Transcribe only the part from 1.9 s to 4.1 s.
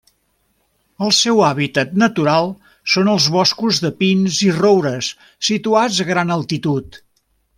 natural són els boscos de